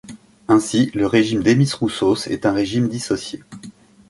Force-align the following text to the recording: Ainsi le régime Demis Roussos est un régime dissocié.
Ainsi 0.47 0.89
le 0.95 1.05
régime 1.05 1.43
Demis 1.43 1.71
Roussos 1.77 2.25
est 2.25 2.47
un 2.47 2.53
régime 2.53 2.87
dissocié. 2.87 3.43